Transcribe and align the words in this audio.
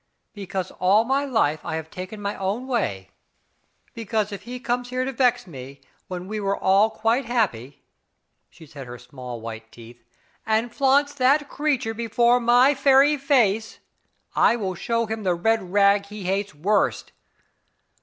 * 0.19 0.33
'Because 0.33 0.71
all 0.79 1.03
my 1.03 1.25
life 1.25 1.63
I 1.63 1.75
have 1.75 1.91
taken 1.91 2.19
my 2.19 2.35
own 2.35 2.65
way. 2.65 3.11
Because 3.93 4.31
if 4.31 4.41
he 4.41 4.59
comes 4.59 4.89
here 4.89 5.05
to 5.05 5.11
vex 5.11 5.45
me, 5.45 5.79
when 6.07 6.27
we 6.27 6.39
were 6.39 6.57
all 6.57 6.89
quite 6.89 7.25
happy"— 7.25 7.83
she 8.49 8.65
set 8.65 8.87
her 8.87 8.97
small 8.97 9.41
white 9.41 9.67
5» 9.67 9.67
Digitized 9.67 9.75
by 9.75 9.83
Google 9.83 9.93
ji 9.93 9.93
fkM: 9.93 9.93
PaTM 9.93 9.93
op 9.93 10.01
fMMeLLA, 10.01 10.41
teeth— 10.41 10.45
"and 10.63 10.73
flaunts 10.75 11.13
that 11.13 11.49
creature 11.49 11.93
before 11.93 12.39
my 12.39 12.73
very 12.73 13.17
face, 13.17 13.79
I 14.35 14.55
will 14.55 14.73
show 14.75 15.05
him 15.05 15.21
the 15.21 15.35
red 15.35 15.71
rag 15.71 16.07
he 16.07 16.23
hates 16.23 16.55
worst 16.55 17.11